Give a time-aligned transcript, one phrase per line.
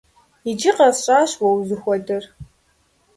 [0.49, 2.23] Иджы къэсщӏащ уэ узыхуэдэр.